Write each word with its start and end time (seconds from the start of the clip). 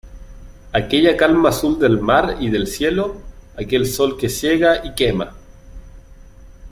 aquella 0.77 1.13
calma 1.15 1.49
azul 1.49 1.77
del 1.77 1.99
mar 1.99 2.37
y 2.39 2.49
del 2.49 2.65
cielo, 2.65 3.21
aquel 3.55 3.85
sol 3.85 4.17
que 4.17 4.29
ciega 4.29 4.83
y 4.83 4.95
quema, 4.95 5.35